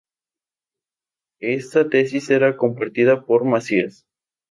Esta 1.41 1.87
tesis 1.89 2.31
era 2.31 2.57
compartida 2.57 3.23
por 3.23 3.43
Macías. 3.45 4.07